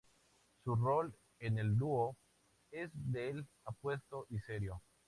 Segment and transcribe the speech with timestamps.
[0.63, 2.17] Su rol en el dúo
[2.71, 4.81] es del "apuesto" y serio.